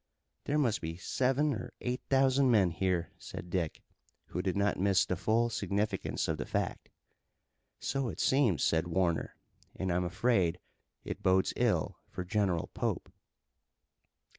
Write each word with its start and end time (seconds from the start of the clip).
"There 0.45 0.57
must 0.57 0.81
be 0.81 0.97
seven 0.97 1.53
or 1.53 1.73
eight 1.79 2.01
thousand 2.09 2.49
men 2.49 2.71
here," 2.71 3.11
said 3.19 3.51
Dick, 3.51 3.83
who 4.29 4.41
did 4.41 4.57
not 4.57 4.79
miss 4.79 5.05
the 5.05 5.15
full 5.15 5.51
significance 5.51 6.27
of 6.27 6.37
the 6.39 6.45
fact. 6.47 6.89
"So 7.79 8.09
it 8.09 8.19
seems," 8.19 8.63
said 8.63 8.87
Warner, 8.87 9.35
"and 9.75 9.91
I'm 9.93 10.03
afraid 10.05 10.59
it 11.03 11.21
bodes 11.21 11.53
ill 11.55 11.99
for 12.09 12.23
General 12.23 12.71
Pope." 12.73 13.13